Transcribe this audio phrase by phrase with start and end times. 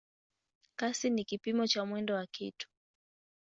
[0.75, 2.67] Kasi ni kipimo cha mwendo wa kitu.